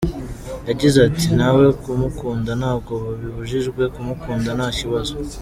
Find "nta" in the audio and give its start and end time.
4.57-4.69